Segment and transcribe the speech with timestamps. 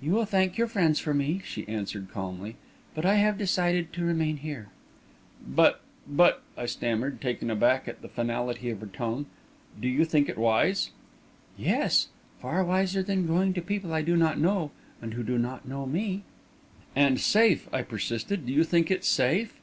[0.00, 2.56] "You will thank your friends for me," she answered, calmly;
[2.96, 4.70] "but I have decided to remain here."
[5.46, 9.26] "But but," I stammered, taken aback at the finality of her tone,
[9.80, 10.90] "do you think it wise?"
[11.56, 12.08] "Yes
[12.40, 15.86] far wiser than going to people I do not know and who do not know
[15.86, 16.24] me."
[16.96, 19.60] "And safe," I persisted; "do you think it safe?"